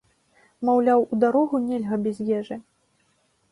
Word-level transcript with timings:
Маўляў, 0.69 0.99
у 1.13 1.19
дарогу 1.25 1.55
нельга 1.67 2.01
без 2.09 2.17
ежы. 2.41 2.61